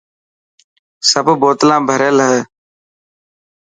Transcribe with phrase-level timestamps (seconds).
[1.09, 2.39] سب بوتلنا ڀريل هي.